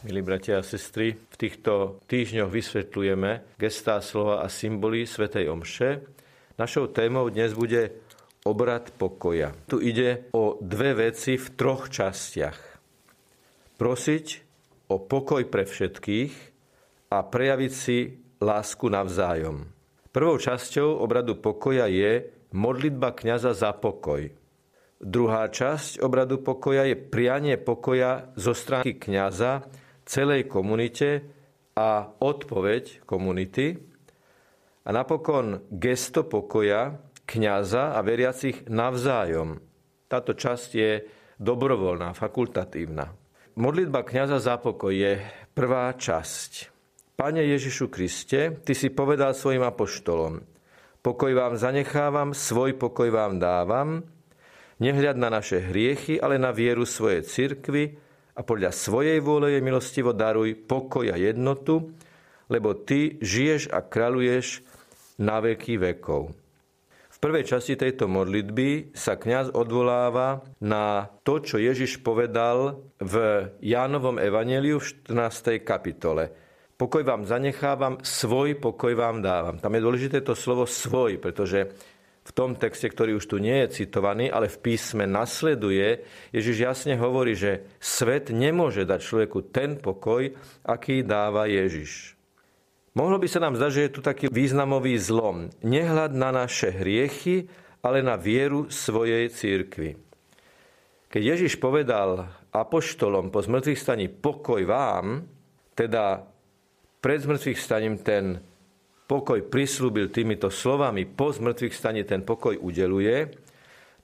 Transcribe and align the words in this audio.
Milí 0.00 0.24
bratia 0.24 0.56
a 0.56 0.64
sestry, 0.64 1.12
v 1.12 1.36
týchto 1.36 2.00
týždňoch 2.08 2.48
vysvetľujeme 2.48 3.60
gestá 3.60 4.00
slova 4.00 4.40
a 4.40 4.48
symboly 4.48 5.04
Svetej 5.04 5.52
Omše. 5.52 6.00
Našou 6.56 6.88
témou 6.88 7.28
dnes 7.28 7.52
bude 7.52 8.00
obrad 8.48 8.88
pokoja. 8.96 9.52
Tu 9.68 9.92
ide 9.92 10.24
o 10.32 10.56
dve 10.56 10.96
veci 10.96 11.36
v 11.36 11.46
troch 11.52 11.92
častiach. 11.92 12.80
Prosiť 13.76 14.26
o 14.88 14.96
pokoj 15.04 15.44
pre 15.44 15.68
všetkých 15.68 16.32
a 17.12 17.20
prejaviť 17.20 17.72
si 17.76 18.16
lásku 18.40 18.88
navzájom. 18.88 19.68
Prvou 20.16 20.40
časťou 20.40 20.96
obradu 20.96 21.36
pokoja 21.36 21.84
je 21.92 22.24
modlitba 22.56 23.12
kňaza 23.12 23.52
za 23.52 23.76
pokoj. 23.76 24.32
Druhá 24.96 25.44
časť 25.52 26.00
obradu 26.00 26.40
pokoja 26.40 26.88
je 26.88 26.96
prianie 26.96 27.60
pokoja 27.60 28.32
zo 28.40 28.56
strany 28.56 28.96
kňaza 28.96 29.79
celej 30.10 30.50
komunite 30.50 31.22
a 31.78 32.10
odpoveď 32.18 33.06
komunity. 33.06 33.78
A 34.82 34.90
napokon 34.90 35.70
gesto 35.70 36.26
pokoja 36.26 36.98
kňaza 37.22 37.94
a 37.94 38.02
veriacich 38.02 38.66
navzájom. 38.66 39.62
Táto 40.10 40.34
časť 40.34 40.70
je 40.74 41.06
dobrovoľná, 41.38 42.10
fakultatívna. 42.10 43.14
Modlitba 43.54 44.02
kňaza 44.02 44.42
za 44.42 44.58
pokoj 44.58 44.90
je 44.90 45.22
prvá 45.54 45.94
časť. 45.94 46.74
Pane 47.14 47.46
Ježišu 47.46 47.86
Kriste, 47.86 48.58
Ty 48.66 48.72
si 48.74 48.90
povedal 48.90 49.36
svojim 49.36 49.62
apoštolom, 49.62 50.42
pokoj 51.04 51.32
vám 51.36 51.54
zanechávam, 51.60 52.32
svoj 52.32 52.80
pokoj 52.80 53.12
vám 53.12 53.36
dávam, 53.36 54.02
nehľad 54.80 55.20
na 55.20 55.28
naše 55.28 55.60
hriechy, 55.60 56.16
ale 56.16 56.40
na 56.40 56.50
vieru 56.50 56.88
svojej 56.88 57.20
cirkvy, 57.20 58.00
a 58.40 58.42
podľa 58.42 58.72
svojej 58.72 59.20
vôle 59.20 59.52
je 59.52 59.60
milostivo 59.60 60.16
daruj 60.16 60.56
pokoj 60.64 61.12
a 61.12 61.16
jednotu, 61.20 61.92
lebo 62.48 62.72
ty 62.72 63.20
žiješ 63.20 63.68
a 63.68 63.84
kráľuješ 63.84 64.64
na 65.20 65.44
veky 65.44 65.76
vekov. 65.76 66.32
V 67.12 67.16
prvej 67.20 67.44
časti 67.44 67.76
tejto 67.76 68.08
modlitby 68.08 68.96
sa 68.96 69.20
kňaz 69.20 69.52
odvoláva 69.52 70.40
na 70.56 71.12
to, 71.20 71.44
čo 71.44 71.60
Ježiš 71.60 72.00
povedal 72.00 72.80
v 72.96 73.44
Jánovom 73.60 74.16
evaneliu 74.16 74.80
v 74.80 74.88
14. 75.12 75.60
kapitole. 75.60 76.32
Pokoj 76.80 77.04
vám 77.04 77.28
zanechávam, 77.28 78.00
svoj 78.00 78.56
pokoj 78.56 78.96
vám 78.96 79.20
dávam. 79.20 79.60
Tam 79.60 79.76
je 79.76 79.84
dôležité 79.84 80.24
to 80.24 80.32
slovo 80.32 80.64
svoj, 80.64 81.20
pretože 81.20 81.76
v 82.30 82.36
tom 82.38 82.54
texte, 82.54 82.86
ktorý 82.86 83.18
už 83.18 83.26
tu 83.26 83.42
nie 83.42 83.66
je 83.66 83.82
citovaný, 83.82 84.30
ale 84.30 84.46
v 84.46 84.62
písme 84.62 85.02
nasleduje, 85.02 86.06
Ježiš 86.30 86.56
jasne 86.62 86.94
hovorí, 86.94 87.34
že 87.34 87.66
svet 87.82 88.30
nemôže 88.30 88.86
dať 88.86 89.00
človeku 89.02 89.50
ten 89.50 89.74
pokoj, 89.74 90.30
aký 90.62 91.02
dáva 91.02 91.50
Ježiš. 91.50 92.14
Mohlo 92.94 93.18
by 93.18 93.26
sa 93.26 93.42
nám 93.42 93.58
zdať, 93.58 93.70
že 93.74 93.82
je 93.82 93.94
tu 93.98 94.00
taký 94.02 94.24
významový 94.30 94.94
zlom. 95.02 95.50
Nehľad 95.66 96.14
na 96.14 96.30
naše 96.30 96.70
hriechy, 96.70 97.50
ale 97.82 97.98
na 97.98 98.14
vieru 98.14 98.70
svojej 98.70 99.26
církvy. 99.26 99.98
Keď 101.10 101.22
Ježiš 101.34 101.58
povedal 101.58 102.30
apoštolom 102.54 103.34
po 103.34 103.42
zmrtvých 103.42 103.78
staní 103.82 104.06
pokoj 104.06 104.62
vám, 104.62 105.26
teda 105.74 106.22
pred 107.02 107.18
zmrtvých 107.18 107.58
staním 107.58 107.98
ten 107.98 108.38
pokoj 109.10 109.42
prislúbil 109.42 110.14
týmito 110.14 110.54
slovami, 110.54 111.02
po 111.02 111.34
zmrtvých 111.34 111.74
stane 111.74 112.06
ten 112.06 112.22
pokoj 112.22 112.54
udeluje, 112.54 113.34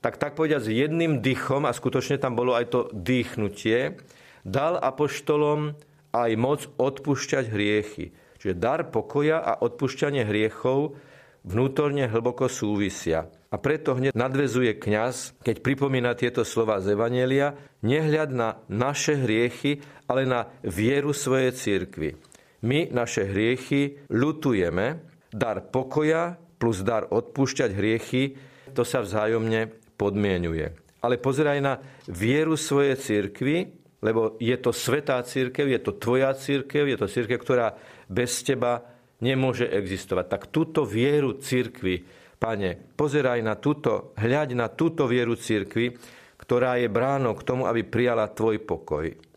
tak 0.02 0.18
tak 0.18 0.34
povediať 0.34 0.66
s 0.66 0.74
jedným 0.74 1.22
dychom, 1.22 1.62
a 1.62 1.70
skutočne 1.70 2.18
tam 2.18 2.34
bolo 2.34 2.58
aj 2.58 2.66
to 2.74 2.80
dýchnutie, 2.90 4.02
dal 4.42 4.82
apoštolom 4.82 5.78
aj 6.10 6.30
moc 6.34 6.66
odpúšťať 6.74 7.44
hriechy. 7.54 8.10
Čiže 8.42 8.58
dar 8.58 8.90
pokoja 8.90 9.38
a 9.38 9.62
odpúšťanie 9.62 10.26
hriechov 10.26 10.98
vnútorne 11.46 12.10
hlboko 12.10 12.50
súvisia. 12.50 13.30
A 13.54 13.56
preto 13.62 13.94
hneď 13.94 14.10
nadvezuje 14.12 14.74
kňaz, 14.74 15.38
keď 15.46 15.62
pripomína 15.62 16.18
tieto 16.18 16.42
slova 16.42 16.82
z 16.82 16.98
Evanelia, 16.98 17.54
nehľad 17.86 18.30
na 18.34 18.58
naše 18.66 19.14
hriechy, 19.14 19.80
ale 20.10 20.26
na 20.26 20.50
vieru 20.66 21.14
svojej 21.14 21.54
cirkvi. 21.54 22.18
My 22.66 22.90
naše 22.90 23.30
hriechy 23.30 24.10
ľutujeme, 24.10 24.98
dar 25.30 25.70
pokoja 25.70 26.34
plus 26.58 26.82
dar 26.82 27.06
odpúšťať 27.06 27.70
hriechy, 27.70 28.34
to 28.74 28.82
sa 28.82 29.06
vzájomne 29.06 29.70
podmienuje. 29.94 30.74
Ale 31.04 31.22
pozeraj 31.22 31.58
na 31.62 31.78
vieru 32.10 32.58
svojej 32.58 32.98
cirkvi, 32.98 33.70
lebo 34.02 34.34
je 34.42 34.56
to 34.58 34.74
svetá 34.74 35.22
církev, 35.22 35.70
je 35.70 35.80
to 35.80 35.94
tvoja 35.94 36.34
církev, 36.34 36.90
je 36.90 36.98
to 36.98 37.06
církev, 37.06 37.38
ktorá 37.38 37.78
bez 38.10 38.42
teba 38.42 38.82
nemôže 39.22 39.70
existovať. 39.70 40.26
Tak 40.26 40.42
túto 40.50 40.82
vieru 40.82 41.38
církvy, 41.38 42.02
pane, 42.36 42.74
pozeraj 42.98 43.40
na 43.46 43.54
túto, 43.54 44.16
hľaď 44.18 44.58
na 44.58 44.66
túto 44.74 45.06
vieru 45.06 45.38
církvy, 45.38 45.94
ktorá 46.36 46.82
je 46.82 46.90
bránou 46.90 47.38
k 47.38 47.46
tomu, 47.46 47.64
aby 47.70 47.86
prijala 47.86 48.26
tvoj 48.28 48.58
pokoj 48.66 49.35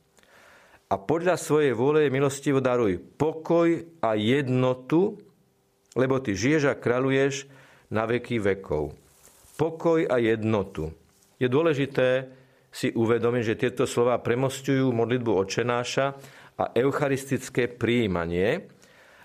a 0.90 0.96
podľa 0.98 1.38
svojej 1.38 1.78
vôle 1.78 2.10
milostivo 2.10 2.58
daruj 2.58 2.98
pokoj 2.98 3.86
a 4.02 4.18
jednotu, 4.18 5.22
lebo 5.94 6.18
ty 6.18 6.34
žiješ 6.34 6.74
a 6.74 6.80
kráľuješ 6.82 7.46
na 7.94 8.10
veky 8.10 8.42
vekov. 8.42 8.98
Pokoj 9.54 10.10
a 10.10 10.18
jednotu. 10.18 10.90
Je 11.38 11.46
dôležité 11.46 12.34
si 12.74 12.90
uvedomiť, 12.90 13.44
že 13.54 13.60
tieto 13.62 13.86
slova 13.86 14.18
premostujú 14.18 14.90
modlitbu 14.90 15.32
očenáša 15.46 16.06
a 16.58 16.64
eucharistické 16.74 17.70
príjmanie. 17.70 18.70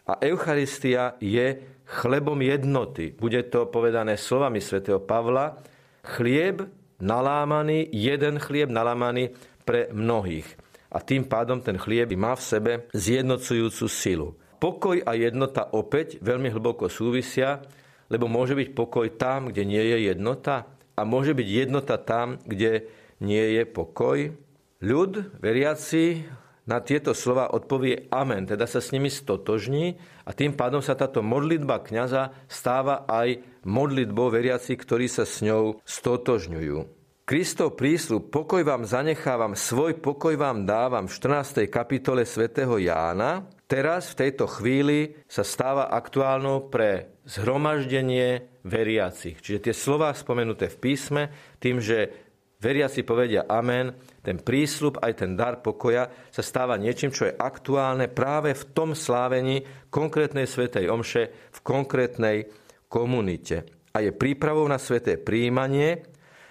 A 0.04 0.20
Eucharistia 0.20 1.16
je 1.16 1.64
chlebom 1.88 2.36
jednoty. 2.44 3.16
Bude 3.16 3.40
to 3.48 3.72
povedané 3.72 4.20
slovami 4.20 4.60
svätého 4.60 5.00
Pavla. 5.00 5.56
Chlieb 6.04 6.68
nalámaný, 7.00 7.88
jeden 7.88 8.36
chlieb 8.36 8.68
nalámaný 8.68 9.32
pre 9.64 9.88
mnohých 9.96 10.63
a 10.94 11.02
tým 11.02 11.26
pádom 11.26 11.58
ten 11.58 11.74
chlieb 11.74 12.14
má 12.14 12.38
v 12.38 12.46
sebe 12.46 12.72
zjednocujúcu 12.94 13.86
silu. 13.90 14.28
Pokoj 14.62 15.02
a 15.02 15.18
jednota 15.18 15.66
opäť 15.74 16.22
veľmi 16.22 16.54
hlboko 16.54 16.86
súvisia, 16.86 17.60
lebo 18.06 18.30
môže 18.30 18.54
byť 18.54 18.68
pokoj 18.72 19.10
tam, 19.18 19.50
kde 19.50 19.66
nie 19.66 19.82
je 19.82 20.14
jednota 20.14 20.70
a 20.94 21.02
môže 21.02 21.34
byť 21.34 21.48
jednota 21.50 21.98
tam, 21.98 22.38
kde 22.46 22.86
nie 23.18 23.44
je 23.58 23.62
pokoj. 23.66 24.30
Ľud, 24.78 25.12
veriaci, 25.42 26.22
na 26.64 26.80
tieto 26.80 27.12
slova 27.12 27.52
odpovie 27.52 28.08
amen, 28.08 28.48
teda 28.48 28.64
sa 28.64 28.80
s 28.80 28.88
nimi 28.88 29.12
stotožní 29.12 30.00
a 30.24 30.32
tým 30.32 30.56
pádom 30.56 30.80
sa 30.80 30.96
táto 30.96 31.20
modlitba 31.20 31.84
kňaza 31.84 32.32
stáva 32.48 33.04
aj 33.04 33.44
modlitbou 33.68 34.32
veriaci, 34.32 34.72
ktorí 34.72 35.04
sa 35.04 35.28
s 35.28 35.44
ňou 35.44 35.84
stotožňujú. 35.84 37.03
Kristov 37.24 37.80
prísľub, 37.80 38.28
pokoj 38.28 38.60
vám 38.68 38.84
zanechávam, 38.84 39.56
svoj 39.56 39.96
pokoj 39.96 40.36
vám 40.36 40.68
dávam 40.68 41.08
v 41.08 41.16
14. 41.16 41.64
kapitole 41.72 42.28
svätého 42.28 42.76
Jána, 42.76 43.48
teraz 43.64 44.12
v 44.12 44.28
tejto 44.28 44.44
chvíli 44.44 45.24
sa 45.24 45.40
stáva 45.40 45.88
aktuálnou 45.88 46.68
pre 46.68 47.16
zhromaždenie 47.24 48.60
veriacich. 48.68 49.40
Čiže 49.40 49.64
tie 49.64 49.72
slova 49.72 50.12
spomenuté 50.12 50.68
v 50.68 50.76
písme, 50.76 51.22
tým, 51.56 51.80
že 51.80 52.12
veriaci 52.60 53.08
povedia 53.08 53.48
amen, 53.48 53.96
ten 54.20 54.36
prísľub, 54.36 55.00
aj 55.00 55.24
ten 55.24 55.32
dar 55.32 55.64
pokoja 55.64 56.12
sa 56.28 56.44
stáva 56.44 56.76
niečím, 56.76 57.08
čo 57.08 57.24
je 57.24 57.32
aktuálne 57.40 58.12
práve 58.12 58.52
v 58.52 58.68
tom 58.76 58.92
slávení 58.92 59.64
konkrétnej 59.88 60.44
svetej 60.44 60.92
omše 60.92 61.32
v 61.32 61.58
konkrétnej 61.64 62.52
komunite. 62.92 63.64
A 63.96 64.04
je 64.04 64.12
prípravou 64.12 64.68
na 64.68 64.76
sveté 64.76 65.16
príjmanie, 65.16 66.04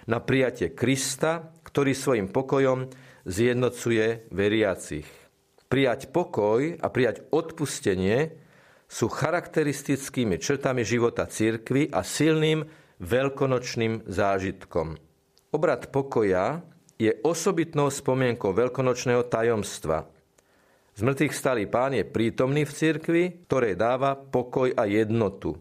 na 0.08 0.20
prijatie 0.20 0.72
Krista, 0.72 1.54
ktorý 1.64 1.96
svojim 1.96 2.28
pokojom 2.28 2.92
zjednocuje 3.24 4.28
veriacich. 4.30 5.08
Prijať 5.68 6.12
pokoj 6.12 6.76
a 6.78 6.86
prijať 6.92 7.24
odpustenie 7.32 8.36
sú 8.84 9.10
charakteristickými 9.10 10.38
črtami 10.38 10.86
života 10.86 11.26
církvy 11.26 11.90
a 11.90 12.04
silným 12.04 12.62
veľkonočným 13.02 14.06
zážitkom. 14.06 14.94
Obrad 15.50 15.90
pokoja 15.90 16.62
je 16.94 17.10
osobitnou 17.26 17.90
spomienkou 17.90 18.54
veľkonočného 18.54 19.26
tajomstva. 19.26 20.06
Zmrtvých 20.94 21.34
stálý 21.34 21.66
pán 21.66 21.90
je 21.98 22.06
prítomný 22.06 22.62
v 22.62 22.70
cirkvi, 22.70 23.22
ktorej 23.50 23.74
dáva 23.74 24.14
pokoj 24.14 24.70
a 24.78 24.86
jednotu. 24.86 25.58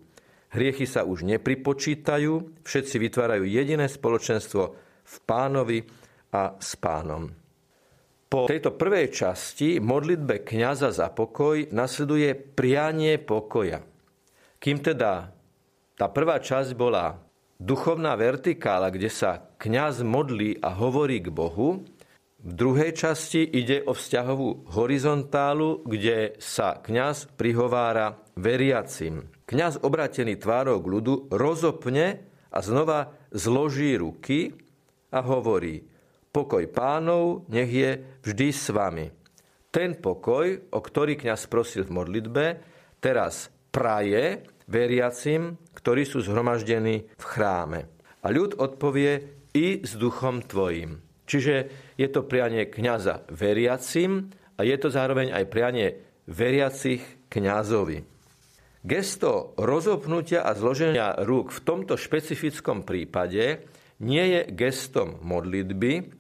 Hriechy 0.54 0.86
sa 0.86 1.02
už 1.02 1.26
nepripočítajú, 1.26 2.62
všetci 2.62 2.96
vytvárajú 3.02 3.44
jediné 3.50 3.90
spoločenstvo 3.90 4.64
v 5.02 5.16
pánovi 5.26 5.82
a 6.30 6.56
s 6.62 6.78
pánom. 6.78 7.34
Po 8.30 8.46
tejto 8.46 8.74
prvej 8.78 9.14
časti 9.14 9.82
modlitbe 9.82 10.46
kniaza 10.46 10.94
za 10.94 11.10
pokoj 11.10 11.70
nasleduje 11.74 12.34
prianie 12.34 13.18
pokoja. 13.22 13.82
Kým 14.58 14.78
teda 14.82 15.34
tá 15.94 16.06
prvá 16.10 16.42
časť 16.42 16.74
bola 16.74 17.18
duchovná 17.62 18.18
vertikála, 18.18 18.90
kde 18.90 19.10
sa 19.10 19.54
kňaz 19.58 20.02
modlí 20.02 20.62
a 20.62 20.74
hovorí 20.74 21.22
k 21.22 21.30
Bohu, 21.30 21.86
V 22.44 22.52
druhej 22.52 22.92
časti 22.92 23.40
ide 23.40 23.88
o 23.88 23.96
vzťahovú 23.96 24.76
horizontálu, 24.76 25.80
kde 25.88 26.36
sa 26.44 26.76
kňaz 26.76 27.40
prihovára 27.40 28.20
veriacim. 28.36 29.32
Kňaz 29.44 29.84
obratený 29.84 30.40
tvárou 30.40 30.80
k 30.80 30.88
ľudu 30.88 31.14
rozopne 31.34 32.24
a 32.54 32.60
znova 32.64 33.12
zloží 33.34 33.98
ruky 34.00 34.56
a 35.12 35.20
hovorí 35.20 35.84
Pokoj 36.34 36.66
pánov 36.74 37.46
nech 37.54 37.70
je 37.70 37.92
vždy 38.26 38.48
s 38.50 38.74
vami. 38.74 39.06
Ten 39.70 39.98
pokoj, 39.98 40.74
o 40.74 40.80
ktorý 40.82 41.14
kňaz 41.18 41.46
prosil 41.46 41.86
v 41.86 41.94
modlitbe, 41.94 42.46
teraz 42.98 43.54
praje 43.70 44.46
veriacim, 44.70 45.58
ktorí 45.74 46.06
sú 46.06 46.26
zhromaždení 46.26 47.06
v 47.06 47.26
chráme. 47.26 47.90
A 48.26 48.34
ľud 48.34 48.58
odpovie 48.58 49.46
i 49.54 49.82
s 49.86 49.94
duchom 49.98 50.42
tvojim. 50.46 51.02
Čiže 51.30 51.56
je 51.98 52.08
to 52.10 52.26
prianie 52.26 52.70
kňaza 52.70 53.30
veriacim 53.30 54.34
a 54.58 54.62
je 54.66 54.78
to 54.78 54.90
zároveň 54.90 55.34
aj 55.34 55.50
prianie 55.50 55.88
veriacich 56.30 57.02
kňazovi. 57.30 58.13
Gesto 58.84 59.56
rozopnutia 59.56 60.44
a 60.44 60.52
zloženia 60.60 61.16
rúk 61.24 61.56
v 61.56 61.64
tomto 61.64 61.96
špecifickom 61.96 62.84
prípade 62.84 63.64
nie 64.04 64.26
je 64.28 64.42
gestom 64.52 65.24
modlitby, 65.24 66.12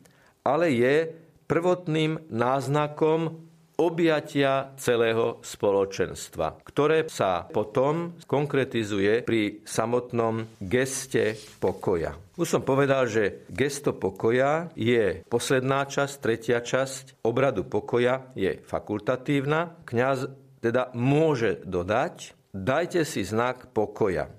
ale 0.47 0.71
je 0.71 1.11
prvotným 1.43 2.31
náznakom 2.31 3.35
objatia 3.75 4.71
celého 4.79 5.43
spoločenstva, 5.43 6.63
ktoré 6.63 7.03
sa 7.11 7.43
potom 7.51 8.15
konkretizuje 8.31 9.27
pri 9.27 9.59
samotnom 9.67 10.47
geste 10.63 11.35
pokoja. 11.59 12.15
Už 12.39 12.47
som 12.47 12.63
povedal, 12.63 13.11
že 13.11 13.43
gesto 13.51 13.91
pokoja 13.91 14.71
je 14.79 15.19
posledná 15.27 15.83
časť, 15.83 16.15
tretia 16.15 16.63
časť 16.63 17.27
obradu 17.27 17.67
pokoja 17.67 18.31
je 18.39 18.55
fakultatívna. 18.63 19.83
Kňaz 19.83 20.31
teda 20.63 20.95
môže 20.95 21.59
dodať, 21.67 22.39
dajte 22.53 23.01
si 23.03 23.25
znak 23.25 23.73
pokoja. 23.73 24.29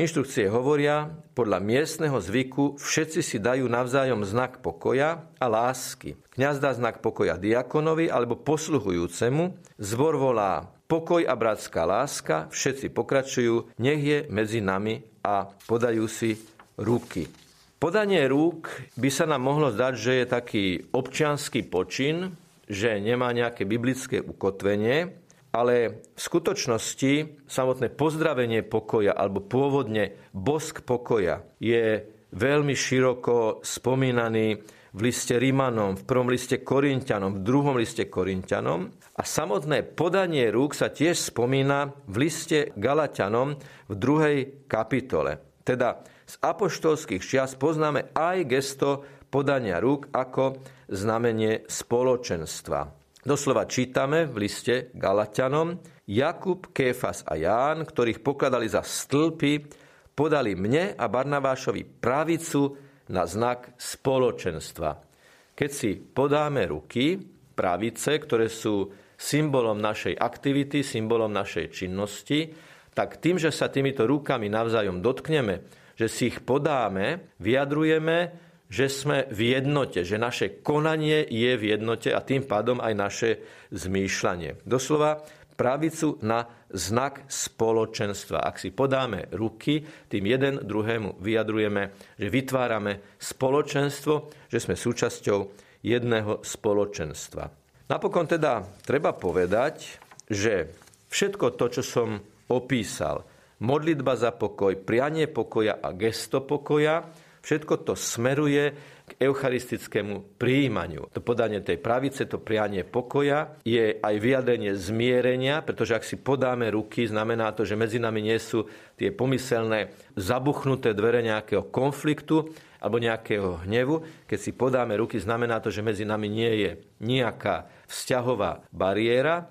Inštrukcie 0.00 0.48
hovoria, 0.48 1.12
podľa 1.36 1.60
miestneho 1.60 2.16
zvyku 2.16 2.80
všetci 2.80 3.20
si 3.20 3.36
dajú 3.36 3.68
navzájom 3.68 4.24
znak 4.24 4.64
pokoja 4.64 5.28
a 5.36 5.46
lásky. 5.46 6.16
Kňaz 6.32 6.56
dá 6.56 6.72
znak 6.72 7.04
pokoja 7.04 7.36
diakonovi 7.36 8.08
alebo 8.08 8.40
posluhujúcemu, 8.40 9.76
zbor 9.76 10.16
volá 10.16 10.72
pokoj 10.88 11.20
a 11.28 11.36
bratská 11.36 11.84
láska, 11.84 12.48
všetci 12.48 12.90
pokračujú, 12.96 13.76
nech 13.76 14.00
je 14.00 14.18
medzi 14.32 14.64
nami 14.64 15.04
a 15.20 15.52
podajú 15.68 16.08
si 16.08 16.40
ruky. 16.80 17.28
Podanie 17.76 18.24
rúk 18.24 18.72
by 18.96 19.08
sa 19.12 19.28
nám 19.28 19.44
mohlo 19.44 19.68
zdať, 19.68 19.94
že 20.00 20.12
je 20.16 20.26
taký 20.26 20.64
občianský 20.96 21.68
počin, 21.68 22.32
že 22.64 22.96
nemá 23.04 23.30
nejaké 23.36 23.68
biblické 23.68 24.24
ukotvenie, 24.24 25.12
ale 25.50 26.06
v 26.14 26.20
skutočnosti 26.20 27.44
samotné 27.50 27.90
pozdravenie 27.90 28.62
pokoja 28.62 29.14
alebo 29.14 29.42
pôvodne 29.42 30.14
bosk 30.30 30.86
pokoja 30.86 31.42
je 31.58 32.06
veľmi 32.30 32.74
široko 32.74 33.58
spomínaný 33.62 34.62
v 34.90 35.00
liste 35.06 35.38
Rímanom, 35.38 35.94
v 35.94 36.02
prvom 36.02 36.30
liste 36.30 36.62
Korintianom, 36.66 37.38
v 37.38 37.44
druhom 37.46 37.78
liste 37.78 38.10
Korintianom 38.10 38.90
a 39.14 39.22
samotné 39.22 39.86
podanie 39.86 40.50
rúk 40.50 40.74
sa 40.74 40.90
tiež 40.90 41.30
spomína 41.30 41.94
v 42.10 42.26
liste 42.26 42.74
Galatianom 42.74 43.54
v 43.86 43.94
druhej 43.94 44.38
kapitole. 44.66 45.62
Teda 45.62 46.02
z 46.26 46.34
apoštolských 46.42 47.22
čias 47.22 47.54
poznáme 47.54 48.14
aj 48.14 48.38
gesto 48.50 49.06
podania 49.30 49.78
rúk 49.78 50.10
ako 50.10 50.58
znamenie 50.90 51.66
spoločenstva. 51.70 52.99
Doslova 53.20 53.68
čítame 53.68 54.24
v 54.24 54.48
liste 54.48 54.88
Galatianom, 54.96 55.76
Jakub, 56.08 56.72
Kéfas 56.72 57.20
a 57.28 57.36
Ján, 57.36 57.84
ktorých 57.84 58.24
pokladali 58.24 58.64
za 58.64 58.80
stĺpy, 58.80 59.68
podali 60.16 60.56
mne 60.56 60.96
a 60.96 61.04
Barnabášovi 61.04 61.84
pravicu 62.00 62.80
na 63.12 63.28
znak 63.28 63.76
spoločenstva. 63.76 65.04
Keď 65.52 65.70
si 65.70 66.00
podáme 66.00 66.64
ruky, 66.64 67.20
pravice, 67.52 68.16
ktoré 68.16 68.48
sú 68.48 68.88
symbolom 69.20 69.76
našej 69.76 70.16
aktivity, 70.16 70.80
symbolom 70.80 71.28
našej 71.28 71.76
činnosti, 71.76 72.48
tak 72.96 73.20
tým, 73.20 73.36
že 73.36 73.52
sa 73.52 73.68
týmito 73.68 74.08
rukami 74.08 74.48
navzájom 74.48 75.04
dotkneme, 75.04 75.68
že 75.92 76.08
si 76.08 76.32
ich 76.32 76.40
podáme, 76.40 77.36
vyjadrujeme, 77.36 78.48
že 78.70 78.86
sme 78.86 79.26
v 79.34 79.58
jednote, 79.58 80.06
že 80.06 80.14
naše 80.14 80.62
konanie 80.62 81.26
je 81.26 81.52
v 81.58 81.74
jednote 81.74 82.14
a 82.14 82.22
tým 82.22 82.46
pádom 82.46 82.78
aj 82.78 82.94
naše 82.94 83.30
zmýšľanie. 83.74 84.62
Doslova 84.62 85.26
pravicu 85.58 86.16
na 86.24 86.48
znak 86.72 87.28
spoločenstva. 87.28 88.46
Ak 88.46 88.56
si 88.56 88.72
podáme 88.72 89.28
ruky, 89.34 89.84
tým 90.08 90.24
jeden 90.24 90.62
druhému 90.64 91.20
vyjadrujeme, 91.20 91.92
že 92.16 92.32
vytvárame 92.32 93.18
spoločenstvo, 93.20 94.32
že 94.48 94.56
sme 94.62 94.78
súčasťou 94.78 95.38
jedného 95.84 96.40
spoločenstva. 96.40 97.44
Napokon 97.90 98.24
teda 98.24 98.64
treba 98.86 99.12
povedať, 99.12 99.98
že 100.30 100.70
všetko 101.10 101.58
to, 101.58 101.66
čo 101.74 101.82
som 101.82 102.08
opísal, 102.48 103.26
modlitba 103.60 104.14
za 104.16 104.30
pokoj, 104.32 104.78
prianie 104.80 105.26
pokoja 105.26 105.82
a 105.82 105.90
gesto 105.92 106.40
pokoja, 106.40 107.04
Všetko 107.40 107.88
to 107.88 107.92
smeruje 107.96 108.76
k 109.10 109.12
eucharistickému 109.18 110.38
príjmaniu. 110.38 111.10
To 111.10 111.18
podanie 111.18 111.58
tej 111.58 111.82
pravice, 111.82 112.30
to 112.30 112.38
prianie 112.38 112.86
pokoja 112.86 113.58
je 113.66 113.98
aj 113.98 114.14
vyjadrenie 114.22 114.78
zmierenia, 114.78 115.66
pretože 115.66 115.98
ak 115.98 116.06
si 116.06 116.14
podáme 116.14 116.70
ruky, 116.70 117.10
znamená 117.10 117.50
to, 117.50 117.66
že 117.66 117.74
medzi 117.74 117.98
nami 117.98 118.22
nie 118.22 118.38
sú 118.38 118.70
tie 118.94 119.10
pomyselné 119.10 119.90
zabuchnuté 120.14 120.94
dvere 120.94 121.26
nejakého 121.26 121.66
konfliktu 121.74 122.54
alebo 122.80 122.96
nejakého 123.02 123.66
hnevu. 123.66 124.24
Keď 124.30 124.38
si 124.38 124.52
podáme 124.54 124.94
ruky, 124.96 125.18
znamená 125.18 125.58
to, 125.60 125.68
že 125.74 125.84
medzi 125.84 126.06
nami 126.06 126.30
nie 126.30 126.52
je 126.64 126.70
nejaká 127.02 127.68
vzťahová 127.90 128.70
bariéra, 128.70 129.50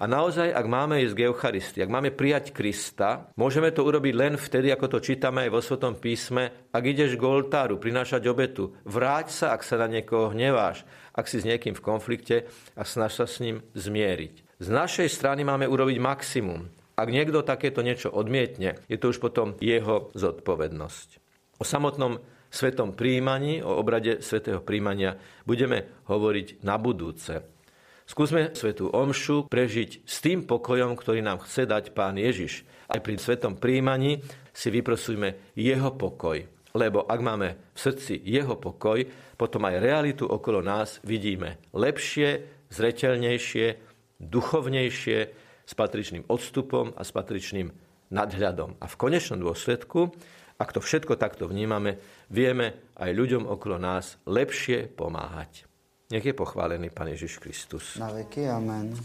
a 0.00 0.08
naozaj, 0.08 0.48
ak 0.48 0.64
máme 0.64 1.04
ísť 1.04 1.12
k 1.12 1.24
Eucharistii, 1.28 1.84
ak 1.84 1.92
máme 1.92 2.08
prijať 2.16 2.56
Krista, 2.56 3.28
môžeme 3.36 3.68
to 3.68 3.84
urobiť 3.84 4.14
len 4.16 4.34
vtedy, 4.40 4.72
ako 4.72 4.96
to 4.96 4.98
čítame 5.04 5.44
aj 5.44 5.50
vo 5.52 5.60
Svetom 5.60 6.00
písme, 6.00 6.72
ak 6.72 6.80
ideš 6.80 7.20
k 7.20 7.22
oltáru, 7.28 7.76
prinášať 7.76 8.24
obetu. 8.32 8.72
Vráť 8.88 9.28
sa, 9.28 9.46
ak 9.52 9.60
sa 9.60 9.76
na 9.76 9.92
niekoho 9.92 10.32
hneváš, 10.32 10.88
ak 11.12 11.28
si 11.28 11.44
s 11.44 11.44
niekým 11.44 11.76
v 11.76 11.84
konflikte 11.84 12.48
a 12.72 12.82
snaž 12.88 13.20
sa 13.20 13.28
s 13.28 13.44
ním 13.44 13.60
zmieriť. 13.76 14.56
Z 14.56 14.68
našej 14.72 15.12
strany 15.12 15.44
máme 15.44 15.68
urobiť 15.68 16.00
maximum. 16.00 16.72
Ak 16.96 17.12
niekto 17.12 17.44
takéto 17.44 17.84
niečo 17.84 18.08
odmietne, 18.08 18.80
je 18.88 18.96
to 18.96 19.12
už 19.12 19.20
potom 19.20 19.60
jeho 19.60 20.08
zodpovednosť. 20.16 21.08
O 21.60 21.64
samotnom 21.64 22.24
svetom 22.48 22.96
príjmaní, 22.96 23.60
o 23.60 23.76
obrade 23.76 24.24
svetého 24.24 24.64
príjmania 24.64 25.20
budeme 25.44 25.92
hovoriť 26.08 26.64
na 26.64 26.80
budúce. 26.80 27.59
Skúsme 28.10 28.50
svetú 28.58 28.90
omšu 28.90 29.46
prežiť 29.46 30.02
s 30.02 30.18
tým 30.18 30.42
pokojom, 30.42 30.98
ktorý 30.98 31.22
nám 31.22 31.46
chce 31.46 31.62
dať 31.62 31.94
Pán 31.94 32.18
Ježiš. 32.18 32.66
Aj 32.90 32.98
pri 32.98 33.14
svetom 33.14 33.54
príjmaní 33.54 34.18
si 34.50 34.66
vyprosujme 34.66 35.54
jeho 35.54 35.94
pokoj. 35.94 36.42
Lebo 36.74 37.06
ak 37.06 37.20
máme 37.22 37.70
v 37.70 37.78
srdci 37.78 38.18
jeho 38.18 38.58
pokoj, 38.58 39.06
potom 39.38 39.62
aj 39.62 39.78
realitu 39.78 40.26
okolo 40.26 40.58
nás 40.58 40.98
vidíme 41.06 41.62
lepšie, 41.70 42.42
zreteľnejšie, 42.74 43.66
duchovnejšie, 44.18 45.18
s 45.70 45.72
patričným 45.78 46.26
odstupom 46.26 46.90
a 46.98 47.06
s 47.06 47.14
patričným 47.14 47.70
nadhľadom. 48.10 48.82
A 48.82 48.90
v 48.90 48.98
konečnom 48.98 49.38
dôsledku, 49.38 50.10
ak 50.58 50.74
to 50.74 50.82
všetko 50.82 51.14
takto 51.14 51.46
vnímame, 51.46 52.02
vieme 52.26 52.90
aj 52.98 53.14
ľuďom 53.14 53.46
okolo 53.46 53.78
nás 53.78 54.18
lepšie 54.26 54.90
pomáhať. 54.98 55.69
Nech 56.10 56.24
je 56.24 56.32
pochválený 56.32 56.90
Pán 56.90 57.06
Ježiš 57.06 57.38
Kristus. 57.38 57.96
Na 57.96 58.10
veky, 58.10 58.48
amen. 58.48 58.98